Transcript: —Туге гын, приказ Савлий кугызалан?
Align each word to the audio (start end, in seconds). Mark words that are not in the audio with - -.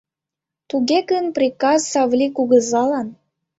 —Туге 0.69 0.99
гын, 1.11 1.25
приказ 1.35 1.79
Савлий 1.91 2.31
кугызалан? 2.37 3.07